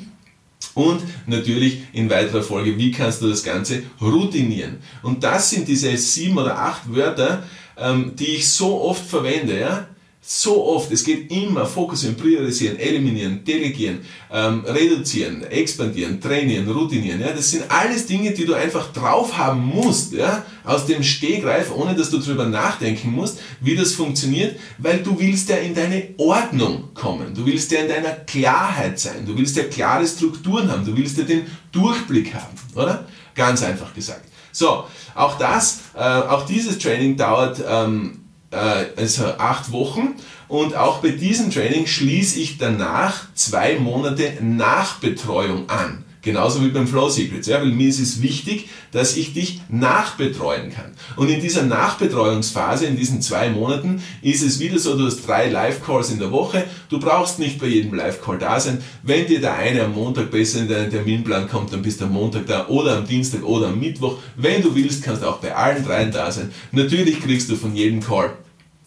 Und 0.74 1.02
natürlich 1.26 1.78
in 1.94 2.10
weiterer 2.10 2.42
Folge, 2.42 2.76
wie 2.76 2.90
kannst 2.90 3.22
du 3.22 3.28
das 3.28 3.42
Ganze 3.42 3.82
routinieren? 4.02 4.78
Und 5.02 5.24
das 5.24 5.48
sind 5.48 5.66
diese 5.66 5.96
sieben 5.96 6.36
oder 6.36 6.58
acht 6.58 6.94
Wörter, 6.94 7.42
ähm, 7.78 8.12
die 8.16 8.36
ich 8.36 8.48
so 8.48 8.82
oft 8.82 9.04
verwende. 9.04 9.58
Ja? 9.58 9.86
So 10.24 10.64
oft, 10.64 10.92
es 10.92 11.02
geht 11.02 11.32
immer 11.32 11.66
fokussieren, 11.66 12.16
priorisieren, 12.16 12.78
eliminieren, 12.78 13.42
delegieren, 13.44 14.02
ähm, 14.30 14.64
reduzieren, 14.64 15.42
expandieren, 15.42 16.20
trainieren, 16.20 16.70
routinieren. 16.70 17.20
Ja? 17.20 17.32
Das 17.32 17.50
sind 17.50 17.64
alles 17.68 18.06
Dinge, 18.06 18.30
die 18.30 18.44
du 18.44 18.54
einfach 18.54 18.92
drauf 18.92 19.36
haben 19.36 19.60
musst, 19.60 20.12
ja? 20.12 20.44
aus 20.62 20.86
dem 20.86 21.02
Stehgreif, 21.02 21.72
ohne 21.74 21.96
dass 21.96 22.10
du 22.10 22.18
darüber 22.18 22.46
nachdenken 22.46 23.10
musst, 23.10 23.40
wie 23.60 23.74
das 23.74 23.94
funktioniert, 23.94 24.60
weil 24.78 25.02
du 25.02 25.18
willst 25.18 25.48
ja 25.48 25.56
in 25.56 25.74
deine 25.74 26.10
Ordnung 26.18 26.94
kommen, 26.94 27.34
du 27.34 27.44
willst 27.44 27.72
ja 27.72 27.80
in 27.80 27.88
deiner 27.88 28.12
Klarheit 28.12 29.00
sein, 29.00 29.26
du 29.26 29.36
willst 29.36 29.56
ja 29.56 29.64
klare 29.64 30.06
Strukturen 30.06 30.70
haben, 30.70 30.86
du 30.86 30.96
willst 30.96 31.18
ja 31.18 31.24
den 31.24 31.46
Durchblick 31.72 32.32
haben, 32.32 32.56
oder? 32.76 33.08
Ganz 33.34 33.60
einfach 33.64 33.92
gesagt. 33.92 34.26
So, 34.52 34.84
auch 35.16 35.36
das, 35.36 35.80
äh, 35.96 35.98
auch 35.98 36.46
dieses 36.46 36.78
Training 36.78 37.16
dauert 37.16 37.60
ähm, 37.68 38.18
äh, 38.20 38.21
also 38.56 39.24
acht 39.38 39.72
Wochen. 39.72 40.16
Und 40.48 40.76
auch 40.76 40.98
bei 40.98 41.08
diesem 41.08 41.50
Training 41.50 41.86
schließe 41.86 42.38
ich 42.38 42.58
danach 42.58 43.26
zwei 43.34 43.78
Monate 43.78 44.34
Nachbetreuung 44.40 45.70
an. 45.70 46.04
Genauso 46.22 46.62
wie 46.62 46.68
beim 46.68 46.86
Flow 46.86 47.08
Secrets, 47.08 47.48
ja, 47.48 47.60
weil 47.60 47.72
mir 47.72 47.88
ist 47.88 47.98
es 47.98 48.22
wichtig, 48.22 48.68
dass 48.92 49.16
ich 49.16 49.34
dich 49.34 49.60
nachbetreuen 49.68 50.70
kann. 50.70 50.92
Und 51.16 51.28
in 51.28 51.40
dieser 51.40 51.64
Nachbetreuungsphase, 51.64 52.86
in 52.86 52.96
diesen 52.96 53.20
zwei 53.20 53.50
Monaten, 53.50 54.00
ist 54.22 54.42
es 54.42 54.60
wieder 54.60 54.78
so, 54.78 54.96
du 54.96 55.06
hast 55.06 55.26
drei 55.26 55.50
Live-Calls 55.50 56.10
in 56.10 56.20
der 56.20 56.30
Woche. 56.30 56.64
Du 56.88 57.00
brauchst 57.00 57.40
nicht 57.40 57.58
bei 57.58 57.66
jedem 57.66 57.94
Live-Call 57.94 58.38
da 58.38 58.60
sein. 58.60 58.78
Wenn 59.02 59.26
dir 59.26 59.40
der 59.40 59.54
eine 59.54 59.82
am 59.82 59.94
Montag 59.94 60.30
besser 60.30 60.60
in 60.60 60.68
deinen 60.68 60.90
Terminplan 60.90 61.48
kommt, 61.48 61.72
dann 61.72 61.82
bist 61.82 62.00
du 62.00 62.04
am 62.04 62.12
Montag 62.12 62.46
da 62.46 62.68
oder 62.68 62.98
am 62.98 63.06
Dienstag 63.06 63.42
oder 63.42 63.66
am 63.68 63.80
Mittwoch. 63.80 64.18
Wenn 64.36 64.62
du 64.62 64.72
willst, 64.76 65.02
kannst 65.02 65.22
du 65.22 65.26
auch 65.26 65.38
bei 65.38 65.52
allen 65.52 65.84
dreien 65.84 66.12
da 66.12 66.30
sein. 66.30 66.52
Natürlich 66.70 67.20
kriegst 67.20 67.50
du 67.50 67.56
von 67.56 67.74
jedem 67.74 68.00
Call 68.00 68.32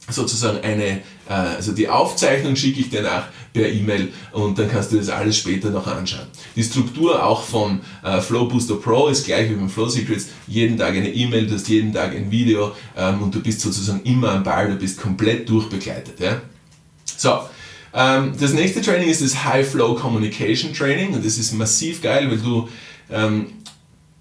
sozusagen 0.10 0.60
eine, 0.63 1.01
äh, 1.27 1.34
also 1.58 1.72
die 1.72 1.89
Aufzeichnung 1.89 2.56
schicke 2.56 2.80
ich 2.80 2.89
dir 2.89 3.01
nach 3.01 3.27
per 3.55 3.71
E-Mail 3.71 4.12
und 4.33 4.59
dann 4.59 4.69
kannst 4.69 4.91
du 4.91 4.97
das 4.97 5.09
alles 5.09 5.38
später 5.38 5.69
noch 5.69 5.88
anschauen. 5.88 6.27
Die 6.55 6.63
Struktur 6.63 7.25
auch 7.25 7.41
vom 7.41 7.79
äh, 8.03 8.19
Flow 8.19 8.45
Booster 8.47 8.75
Pro 8.75 9.07
ist 9.07 9.25
gleich 9.25 9.50
wie 9.50 9.55
beim 9.55 9.69
Flow 9.69 9.88
Secrets. 9.88 10.27
Jeden 10.45 10.77
Tag 10.77 10.89
eine 10.89 11.09
E-Mail, 11.09 11.47
du 11.47 11.55
hast 11.55 11.69
jeden 11.69 11.93
Tag 11.93 12.13
ein 12.13 12.29
Video 12.29 12.74
ähm, 12.97 13.21
und 13.24 13.33
du 13.33 13.41
bist 13.41 13.62
sozusagen 13.62 14.01
immer 14.03 14.31
am 14.31 14.43
Ball, 14.43 14.69
du 14.69 14.75
bist 14.75 15.00
komplett 15.00 15.50
durchbegleitet. 15.50 16.19
Ja? 16.19 16.41
So, 17.17 17.39
ähm, 17.93 18.33
das 18.38 18.51
nächste 18.51 18.81
Training 18.81 19.07
ist 19.07 19.21
das 19.21 19.45
High 19.45 19.67
Flow 19.67 19.95
Communication 19.95 20.74
Training 20.74 21.13
und 21.13 21.25
das 21.25 21.38
ist 21.38 21.53
massiv 21.53 22.01
geil, 22.01 22.29
weil 22.29 22.38
du 22.38 22.67
ähm, 23.09 23.47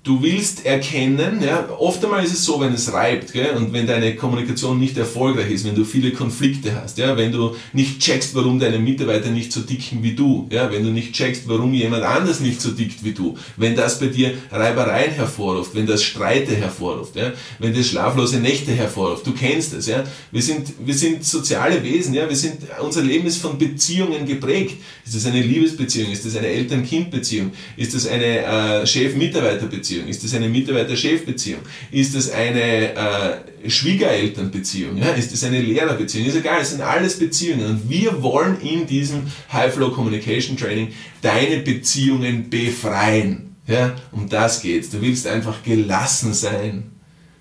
du 0.05 0.23
willst 0.23 0.67
erkennen, 0.67 1.43
ja, 1.43 1.67
oft 1.79 2.05
einmal 2.05 2.23
ist 2.23 2.35
es 2.35 2.45
so, 2.45 2.61
wenn 2.61 2.75
es 2.75 2.93
reibt 2.93 3.33
gell, 3.33 3.57
und 3.57 3.73
wenn 3.73 3.87
deine 3.87 4.15
Kommunikation 4.15 4.79
nicht 4.79 4.99
erfolgreich 4.99 5.51
ist, 5.51 5.65
wenn 5.65 5.75
du 5.75 5.85
viele 5.85 6.13
Konflikte 6.13 6.77
hast, 6.77 6.99
ja, 6.99 7.17
wenn 7.17 7.33
du 7.33 7.57
nicht 7.73 8.01
checkst, 8.01 8.35
warum 8.35 8.59
deine 8.59 8.79
Mitarbeiter 8.79 9.31
nicht 9.31 9.51
so 9.51 9.61
dicken 9.61 10.03
wie 10.03 10.15
du, 10.15 10.47
ja, 10.53 10.71
wenn 10.71 10.85
du 10.85 10.91
nicht 10.91 11.15
checkst, 11.15 11.49
warum 11.49 11.73
jemand 11.73 12.05
anders 12.05 12.41
nicht 12.41 12.61
so 12.61 12.73
dickt 12.73 13.03
wie 13.03 13.13
du, 13.13 13.37
wenn 13.57 13.75
das 13.75 13.99
bei 13.99 14.09
dir 14.09 14.35
Reibereien 14.51 15.13
hervorruft, 15.13 15.75
wenn 15.75 15.87
das 15.87 16.05
Streite 16.05 16.55
hervorruft, 16.55 17.17
ja, 17.17 17.33
wenn 17.59 17.73
das 17.75 17.89
schlaflose 17.89 18.41
Nächte 18.41 18.73
hervorruft, 18.73 19.27
du 19.27 19.33
kennst 19.33 19.73
es, 19.73 19.87
ja, 19.87 20.05
wir 20.31 20.43
sind, 20.43 20.69
wir 20.85 20.95
sind 20.95 21.25
soziale 21.25 21.83
Wesen, 21.83 22.13
ja, 22.13 22.29
wir 22.29 22.37
sind, 22.37 22.59
unser 22.83 23.01
Leben 23.01 23.27
ist 23.27 23.39
von 23.39 23.57
Beziehungen 23.57 24.27
geprägt. 24.27 24.77
Ist 25.07 25.15
das 25.15 25.27
eine 25.27 25.41
Liebesbeziehung? 25.43 26.13
Ist 26.13 26.25
das 26.25 26.37
eine 26.37 26.49
Eltern-Kind-Beziehung? 26.49 27.53
Ist 27.77 27.95
das 27.95 28.07
eine 28.07 28.25
äh, 28.25 28.87
Chef-Mitarbeiter-Beziehung? 28.87 29.94
Beziehung? 29.95 30.09
Ist 30.09 30.25
das 30.25 30.35
eine 30.35 30.49
Mitarbeiter-Chef-Beziehung? 30.49 31.61
Ist 31.91 32.15
das 32.15 32.31
eine 32.31 32.95
äh, 32.95 33.71
Schwiegereltern-Beziehung? 33.71 34.97
Ja? 34.97 35.11
Ist 35.11 35.33
das 35.33 35.45
eine 35.45 35.61
Lehrerbeziehung? 35.61 36.27
Ist 36.27 36.37
egal, 36.37 36.61
es 36.63 36.71
sind 36.71 36.81
alles 36.81 37.19
Beziehungen. 37.19 37.67
Und 37.67 37.91
wir 37.91 38.23
wollen 38.23 38.61
in 38.61 38.87
diesem 38.87 39.23
High-Flow 39.53 39.91
Communication 39.91 40.57
Training 40.57 40.89
deine 41.23 41.59
Beziehungen 41.59 42.51
befreien. 42.51 43.57
Ja? 43.67 43.95
Um 44.13 44.29
das 44.29 44.61
geht's. 44.61 44.91
Du 44.91 45.01
willst 45.01 45.27
einfach 45.27 45.63
gelassen 45.63 46.35
sein. 46.35 46.91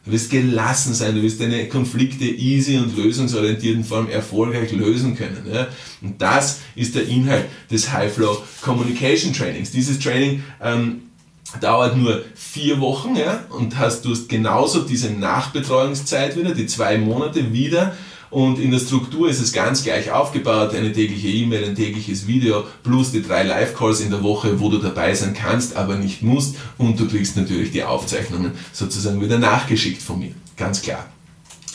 Du 0.06 0.12
willst 0.12 0.32
gelassen 0.32 0.94
sein, 0.94 1.16
du 1.16 1.22
willst 1.22 1.40
deine 1.40 1.70
Konflikte 1.70 2.26
easy 2.26 2.78
und 2.78 2.98
lösungsorientierten 2.98 3.86
Form 3.86 4.10
erfolgreich 4.10 4.74
lösen 4.74 5.16
können. 5.16 5.48
Ja? 5.52 5.70
Und 6.02 6.22
das 6.22 6.60
ist 6.76 6.96
der 6.96 7.08
Inhalt 7.08 7.46
des 7.72 7.94
High 7.94 8.14
Flow 8.14 8.38
Communication 8.62 9.32
Trainings. 9.32 9.72
Dieses 9.72 10.00
Training 10.00 10.44
ähm, 10.62 11.04
dauert 11.60 11.98
nur 11.98 12.24
vier 12.36 12.80
Wochen 12.80 13.16
ja, 13.16 13.44
und 13.50 13.78
hast, 13.78 14.06
du 14.06 14.12
hast 14.12 14.30
genauso 14.30 14.82
diese 14.82 15.12
Nachbetreuungszeit 15.12 16.38
wieder, 16.38 16.54
die 16.54 16.66
zwei 16.66 16.98
Monate 16.98 17.54
wieder. 17.54 17.96
Und 18.30 18.58
in 18.58 18.72
der 18.72 18.80
Struktur 18.80 19.30
ist 19.30 19.40
es 19.40 19.54
ganz 19.54 19.84
gleich 19.84 20.12
aufgebaut, 20.12 20.74
eine 20.74 20.92
tägliche 20.92 21.28
E-Mail, 21.28 21.66
ein 21.66 21.76
tägliches 21.76 22.26
Video 22.26 22.64
plus 22.82 23.12
die 23.12 23.22
drei 23.22 23.44
Live-Calls 23.44 24.00
in 24.00 24.10
der 24.10 24.24
Woche, 24.24 24.60
wo 24.60 24.70
du 24.70 24.80
dabei 24.80 25.14
sein 25.14 25.36
kannst, 25.36 25.76
aber 25.76 25.98
nicht 25.98 26.24
musst. 26.24 26.56
Und 26.80 27.00
du 27.00 27.08
kriegst 27.08 27.38
natürlich 27.38 27.72
die 27.72 27.84
Aufzeichnungen 27.84 28.54
sozusagen 28.72 29.22
wieder 29.22 29.38
nachgeschickt 29.38 30.02
von 30.02 30.18
mir. 30.18 30.32
Ganz 30.58 30.82
klar. 30.82 31.06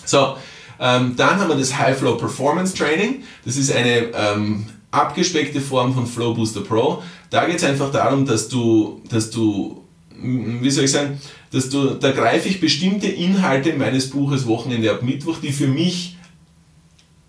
So, 0.04 0.36
ähm, 0.80 1.14
dann 1.16 1.38
haben 1.38 1.48
wir 1.48 1.56
das 1.56 1.78
High 1.78 1.96
Flow 1.96 2.16
Performance 2.16 2.74
Training. 2.74 3.22
Das 3.44 3.56
ist 3.56 3.70
eine 3.70 4.10
ähm, 4.14 4.66
abgespeckte 4.90 5.60
Form 5.60 5.94
von 5.94 6.06
Flow 6.06 6.34
Booster 6.34 6.62
Pro. 6.62 7.02
Da 7.30 7.46
geht 7.46 7.56
es 7.56 7.64
einfach 7.64 7.90
darum, 7.90 8.24
dass 8.24 8.48
du, 8.48 9.02
dass 9.08 9.30
du, 9.30 9.84
wie 10.20 10.70
soll 10.70 10.84
ich 10.84 10.92
sagen, 10.92 11.20
dass 11.50 11.68
du, 11.68 11.94
da 11.94 12.12
greife 12.12 12.48
ich 12.48 12.60
bestimmte 12.60 13.08
Inhalte 13.08 13.74
meines 13.74 14.10
Buches 14.10 14.46
Wochenende 14.46 14.90
ab 14.90 15.02
Mittwoch, 15.02 15.38
die 15.42 15.52
für 15.52 15.66
mich 15.66 16.16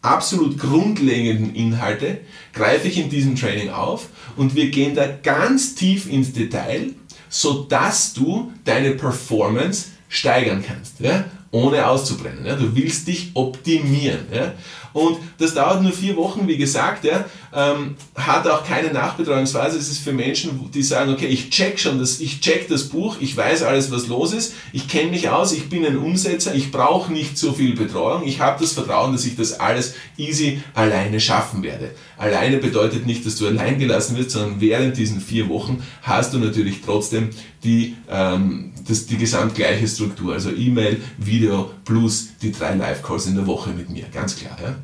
absolut 0.01 0.57
grundlegenden 0.57 1.55
Inhalte, 1.55 2.19
greife 2.53 2.87
ich 2.87 2.97
in 2.97 3.09
diesem 3.09 3.35
Training 3.35 3.69
auf 3.69 4.07
und 4.37 4.55
wir 4.55 4.69
gehen 4.69 4.95
da 4.95 5.07
ganz 5.07 5.75
tief 5.75 6.09
ins 6.09 6.31
Detail, 6.31 6.93
sodass 7.29 8.13
du 8.13 8.51
deine 8.63 8.91
Performance 8.91 9.87
steigern 10.07 10.63
kannst, 10.65 10.99
ja? 10.99 11.25
ohne 11.51 11.85
auszubrennen. 11.85 12.45
Ja? 12.45 12.55
Du 12.55 12.75
willst 12.75 13.07
dich 13.07 13.31
optimieren. 13.33 14.21
Ja? 14.33 14.53
Und 14.99 15.17
das 15.37 15.53
dauert 15.53 15.81
nur 15.81 15.93
vier 15.93 16.17
Wochen, 16.17 16.45
wie 16.45 16.57
gesagt, 16.57 17.05
ja, 17.05 17.23
ähm, 17.53 17.95
hat 18.15 18.45
auch 18.47 18.65
keine 18.65 18.91
Nachbetreuungsphase. 18.91 19.77
Es 19.77 19.89
ist 19.89 19.99
für 19.99 20.11
Menschen, 20.11 20.69
die 20.73 20.83
sagen, 20.83 21.13
okay, 21.13 21.27
ich 21.27 21.49
check 21.49 21.79
schon 21.79 21.99
das, 21.99 22.19
ich 22.19 22.41
check 22.41 22.67
das 22.67 22.89
Buch, 22.89 23.15
ich 23.21 23.35
weiß 23.35 23.63
alles, 23.63 23.91
was 23.91 24.07
los 24.07 24.33
ist, 24.33 24.55
ich 24.73 24.89
kenne 24.89 25.11
mich 25.11 25.29
aus, 25.29 25.53
ich 25.53 25.69
bin 25.69 25.85
ein 25.85 25.97
Umsetzer, 25.97 26.53
ich 26.53 26.69
brauche 26.69 27.13
nicht 27.13 27.37
so 27.37 27.53
viel 27.53 27.75
Betreuung, 27.75 28.23
ich 28.25 28.41
habe 28.41 28.59
das 28.59 28.73
Vertrauen, 28.73 29.13
dass 29.13 29.25
ich 29.25 29.37
das 29.37 29.59
alles 29.59 29.95
easy 30.17 30.61
alleine 30.73 31.21
schaffen 31.21 31.63
werde. 31.63 31.91
Alleine 32.17 32.57
bedeutet 32.57 33.05
nicht, 33.05 33.25
dass 33.25 33.37
du 33.37 33.47
allein 33.47 33.79
gelassen 33.79 34.17
wirst, 34.17 34.31
sondern 34.31 34.59
während 34.59 34.97
diesen 34.97 35.21
vier 35.21 35.47
Wochen 35.47 35.81
hast 36.01 36.33
du 36.33 36.39
natürlich 36.39 36.81
trotzdem 36.85 37.29
die, 37.63 37.95
ähm, 38.09 38.73
das, 38.85 39.05
die 39.05 39.17
gesamtgleiche 39.17 39.87
Struktur, 39.87 40.33
also 40.33 40.51
E-Mail, 40.51 41.01
Video 41.17 41.71
plus 41.85 42.29
die 42.41 42.51
drei 42.51 42.75
Live-Calls 42.75 43.27
in 43.27 43.35
der 43.35 43.47
Woche 43.47 43.69
mit 43.69 43.89
mir, 43.89 44.05
ganz 44.11 44.35
klar. 44.35 44.57
Ja? 44.61 44.75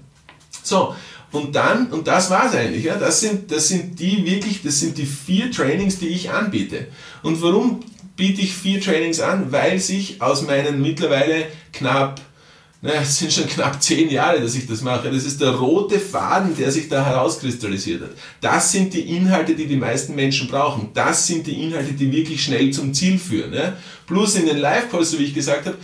So, 0.66 0.96
und 1.32 1.56
dann, 1.56 1.88
und 1.88 2.08
das 2.08 2.30
war 2.30 2.48
es 2.48 2.56
eigentlich, 2.56 2.86
ja, 2.86 2.96
das 2.96 3.20
sind, 3.20 3.52
das 3.52 3.68
sind 3.68 4.00
die 4.00 4.26
wirklich, 4.26 4.62
das 4.64 4.80
sind 4.80 4.98
die 4.98 5.06
vier 5.06 5.52
Trainings, 5.52 6.00
die 6.00 6.08
ich 6.08 6.32
anbiete. 6.32 6.88
Und 7.24 7.42
warum 7.42 7.82
biete 8.16 8.42
ich 8.42 8.54
vier 8.56 8.80
Trainings 8.82 9.20
an? 9.20 9.52
Weil 9.52 9.80
sich 9.80 10.22
aus 10.22 10.44
meinen 10.44 10.82
mittlerweile 10.82 11.48
knapp, 11.74 12.22
naja, 12.82 13.02
es 13.02 13.18
sind 13.18 13.34
schon 13.34 13.48
knapp 13.48 13.82
zehn 13.82 14.10
Jahre, 14.10 14.40
dass 14.40 14.56
ich 14.56 14.68
das 14.68 14.82
mache. 14.82 15.12
Das 15.12 15.26
ist 15.26 15.42
der 15.42 15.52
rote 15.52 16.00
Faden, 16.00 16.56
der 16.56 16.72
sich 16.72 16.88
da 16.88 17.06
herauskristallisiert 17.06 18.04
hat. 18.04 18.12
Das 18.42 18.72
sind 18.72 18.94
die 18.94 19.16
Inhalte, 19.18 19.56
die 19.56 19.66
die 19.66 19.76
meisten 19.76 20.16
Menschen 20.16 20.48
brauchen. 20.48 20.92
Das 20.94 21.28
sind 21.28 21.48
die 21.48 21.64
Inhalte, 21.64 21.94
die 21.94 22.12
wirklich 22.12 22.44
schnell 22.44 22.72
zum 22.72 22.94
Ziel 22.94 23.18
führen. 23.18 23.54
Ja? 23.54 23.76
Plus 24.08 24.36
in 24.36 24.46
den 24.46 24.58
Live-Calls, 24.58 25.12
so 25.12 25.20
wie 25.20 25.26
ich 25.26 25.34
gesagt 25.34 25.66
habe, 25.66 25.78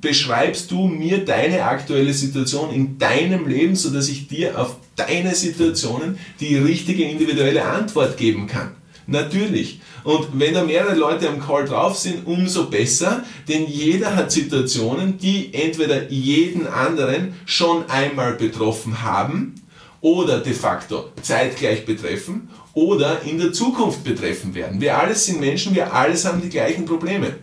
beschreibst 0.00 0.70
du 0.70 0.86
mir 0.86 1.24
deine 1.24 1.64
aktuelle 1.64 2.12
Situation 2.12 2.72
in 2.72 2.98
deinem 2.98 3.46
Leben, 3.46 3.76
sodass 3.76 4.08
ich 4.08 4.28
dir 4.28 4.58
auf 4.58 4.76
deine 4.96 5.34
Situationen 5.34 6.18
die 6.40 6.56
richtige 6.56 7.04
individuelle 7.04 7.64
Antwort 7.64 8.16
geben 8.16 8.46
kann. 8.46 8.72
Natürlich. 9.06 9.80
Und 10.04 10.28
wenn 10.38 10.54
da 10.54 10.64
mehrere 10.64 10.94
Leute 10.94 11.28
am 11.28 11.40
Call 11.40 11.64
drauf 11.64 11.98
sind, 11.98 12.26
umso 12.26 12.70
besser, 12.70 13.24
denn 13.48 13.66
jeder 13.66 14.14
hat 14.14 14.30
Situationen, 14.30 15.18
die 15.18 15.52
entweder 15.52 16.10
jeden 16.10 16.66
anderen 16.66 17.34
schon 17.44 17.88
einmal 17.90 18.34
betroffen 18.34 19.02
haben 19.02 19.56
oder 20.00 20.38
de 20.38 20.54
facto 20.54 21.10
zeitgleich 21.22 21.84
betreffen 21.84 22.48
oder 22.72 23.22
in 23.22 23.38
der 23.38 23.52
Zukunft 23.52 24.04
betreffen 24.04 24.54
werden. 24.54 24.80
Wir 24.80 24.96
alles 24.98 25.26
sind 25.26 25.40
Menschen, 25.40 25.74
wir 25.74 25.92
alles 25.92 26.24
haben 26.24 26.40
die 26.40 26.48
gleichen 26.48 26.86
Probleme. 26.86 27.34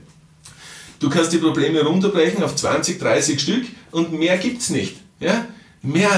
Du 0.99 1.09
kannst 1.09 1.31
die 1.31 1.37
Probleme 1.37 1.83
runterbrechen 1.83 2.43
auf 2.43 2.55
20, 2.55 2.99
30 2.99 3.39
Stück 3.39 3.65
und 3.91 4.13
mehr 4.13 4.37
gibt 4.37 4.61
es 4.61 4.69
nicht. 4.69 4.97
Ja? 5.19 5.45
Mehr, 5.81 6.09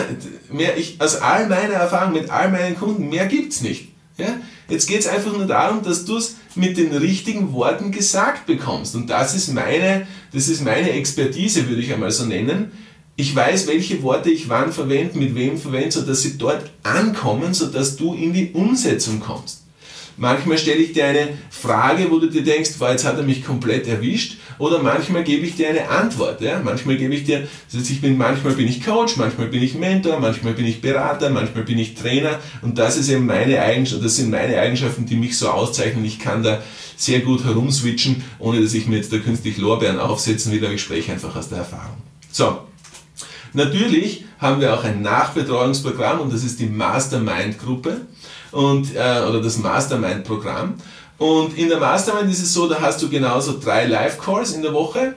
mehr 0.52 0.78
ich, 0.78 1.00
aus 1.00 1.18
all 1.18 1.48
meiner 1.48 1.74
Erfahrung 1.74 2.14
mit 2.14 2.30
all 2.30 2.50
meinen 2.50 2.78
Kunden, 2.78 3.10
mehr 3.10 3.28
gibt 3.28 3.54
es 3.54 3.62
nicht. 3.62 3.90
Ja? 4.18 4.38
Jetzt 4.70 4.88
geht 4.88 5.00
es 5.00 5.08
einfach 5.08 5.34
nur 5.34 5.48
darum, 5.48 5.84
dass 5.84 6.06
du 6.06 6.18
es 6.18 6.36
mit 6.56 6.78
den 6.78 6.96
richtigen 6.96 7.54
Worten 7.54 7.92
gesagt 7.92 8.46
bekommst. 8.46 8.96
Und 8.96 9.10
das 9.10 9.36
ist 9.36 9.54
meine, 9.54 10.08
das 10.32 10.48
ist 10.48 10.64
meine 10.64 10.92
Expertise, 10.92 11.68
würde 11.68 11.82
ich 11.82 11.92
einmal 11.92 12.12
so 12.12 12.26
nennen. 12.26 12.72
Ich 13.16 13.36
weiß, 13.36 13.68
welche 13.68 14.02
Worte 14.02 14.30
ich 14.30 14.48
wann 14.48 14.72
verwende, 14.72 15.18
mit 15.18 15.36
wem 15.36 15.58
verwende, 15.58 15.92
sodass 15.92 16.22
sie 16.22 16.38
dort 16.38 16.70
ankommen, 16.84 17.54
sodass 17.54 17.98
du 17.98 18.14
in 18.14 18.32
die 18.32 18.52
Umsetzung 18.54 19.20
kommst. 19.20 19.64
Manchmal 20.20 20.58
stelle 20.58 20.82
ich 20.82 20.92
dir 20.92 21.06
eine 21.06 21.30
Frage, 21.50 22.12
wo 22.12 22.20
du 22.20 22.30
dir 22.30 22.44
denkst, 22.44 22.72
boah, 22.78 22.92
jetzt 22.92 23.06
hat 23.06 23.18
er 23.18 23.24
mich 23.24 23.42
komplett 23.44 23.88
erwischt. 23.88 24.38
Oder 24.58 24.84
manchmal 24.84 25.24
gebe 25.24 25.46
ich 25.46 25.56
dir 25.56 25.70
eine 25.70 25.88
Antwort. 25.90 26.42
Ja? 26.42 26.60
Manchmal 26.62 26.98
gebe 26.98 27.16
ich 27.16 27.24
dir, 27.24 27.48
heißt, 27.74 27.90
ich 27.90 28.02
bin, 28.02 28.18
manchmal 28.18 28.54
bin 28.54 28.68
ich 28.68 28.84
Coach, 28.84 29.16
manchmal 29.16 29.48
bin 29.48 29.64
ich 29.64 29.76
Mentor, 29.76 30.20
manchmal 30.20 30.54
bin 30.54 30.66
ich 30.66 30.82
Berater, 30.82 31.30
manchmal 31.30 31.64
bin 31.64 31.80
ich 31.80 31.96
Trainer. 31.96 32.40
Und 32.62 32.78
das 32.78 32.98
ist 32.98 33.08
eben 33.08 33.26
meine 33.26 33.62
Eigenschaft, 33.62 34.04
das 34.04 34.18
sind 34.18 34.30
meine 34.30 34.60
Eigenschaften, 34.60 35.06
die 35.06 35.16
mich 35.16 35.38
so 35.38 35.48
auszeichnen. 35.50 36.04
Ich 36.04 36.20
kann 36.20 36.44
da 36.44 36.62
sehr 36.98 37.22
gut 37.22 37.46
herumswitchen, 37.46 38.22
ohne 38.40 38.62
dass 38.62 38.74
ich 38.74 38.88
mir 38.88 38.98
jetzt 38.98 39.14
da 39.14 39.20
künstlich 39.20 39.58
Lorbeeren 39.58 40.00
aufsetzen 40.00 40.52
will, 40.52 40.64
aber 40.66 40.74
ich 40.74 40.82
spreche 40.82 41.14
einfach 41.14 41.34
aus 41.34 41.48
der 41.48 41.60
Erfahrung. 41.60 41.96
So. 42.30 42.69
Natürlich 43.54 44.26
haben 44.40 44.62
wir 44.62 44.74
auch 44.74 44.84
ein 44.84 45.02
Nachbetreuungsprogramm 45.02 46.22
und 46.22 46.34
das 46.34 46.44
ist 46.44 46.60
die 46.60 46.68
Mastermind-Gruppe 46.68 48.02
und, 48.52 48.96
äh, 48.96 49.22
oder 49.28 49.42
das 49.42 49.58
Mastermind-Programm. 49.58 50.76
Und 51.18 51.58
in 51.58 51.68
der 51.68 51.80
Mastermind 51.80 52.32
ist 52.32 52.42
es 52.42 52.54
so, 52.54 52.70
da 52.70 52.80
hast 52.80 53.02
du 53.02 53.10
genauso 53.10 53.60
drei 53.60 53.86
Live-Calls 53.86 54.54
in 54.54 54.62
der 54.62 54.74
Woche. 54.74 55.16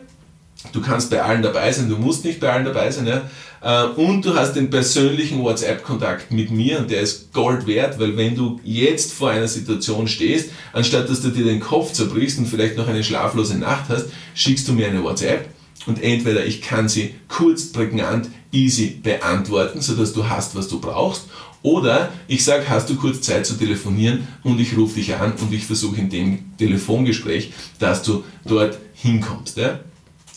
Du 0.73 0.81
kannst 0.81 1.11
bei 1.11 1.23
allen 1.23 1.43
dabei 1.43 1.71
sein, 1.73 1.89
du 1.89 1.97
musst 1.97 2.25
nicht 2.25 2.41
bei 2.41 2.53
allen 2.53 2.65
dabei 2.65 2.91
sein. 2.91 3.07
Ja? 3.07 3.23
Äh, 3.63 3.87
und 3.95 4.25
du 4.25 4.35
hast 4.35 4.55
den 4.55 4.71
persönlichen 4.71 5.43
WhatsApp-Kontakt 5.43 6.33
mit 6.33 6.51
mir 6.51 6.79
und 6.81 6.91
der 6.91 7.01
ist 7.01 7.33
Gold 7.33 7.67
wert, 7.67 7.99
weil 8.01 8.17
wenn 8.17 8.35
du 8.35 8.61
jetzt 8.65 9.13
vor 9.13 9.31
einer 9.31 9.49
Situation 9.49 10.09
stehst, 10.09 10.51
anstatt 10.73 11.09
dass 11.09 11.23
du 11.23 11.29
dir 11.29 11.45
den 11.45 11.61
Kopf 11.61 11.93
zerbrichst 11.93 12.39
und 12.39 12.47
vielleicht 12.47 12.77
noch 12.77 12.89
eine 12.89 13.05
schlaflose 13.05 13.59
Nacht 13.59 13.85
hast, 13.89 14.07
schickst 14.35 14.67
du 14.67 14.73
mir 14.73 14.89
eine 14.89 15.03
WhatsApp 15.05 15.49
und 15.87 16.03
entweder 16.03 16.45
ich 16.45 16.63
kann 16.63 16.89
sie 16.89 17.15
kurz, 17.29 17.73
prägnant, 17.73 18.29
easy 18.53 18.99
beantworten, 19.03 19.81
sodass 19.81 20.13
du 20.13 20.29
hast, 20.29 20.55
was 20.55 20.69
du 20.69 20.81
brauchst, 20.81 21.25
oder 21.63 22.13
ich 22.27 22.45
sage, 22.45 22.69
hast 22.69 22.91
du 22.91 22.97
kurz 22.97 23.21
Zeit 23.21 23.47
zu 23.47 23.55
telefonieren 23.55 24.27
und 24.43 24.59
ich 24.61 24.77
rufe 24.77 24.97
dich 24.97 25.15
an 25.15 25.33
und 25.41 25.53
ich 25.53 25.65
versuche 25.65 26.01
in 26.01 26.11
dem 26.11 26.57
Telefongespräch, 26.59 27.53
dass 27.79 28.03
du 28.03 28.25
dort 28.45 28.79
hinkommst. 28.95 29.57
Ja? 29.57 29.79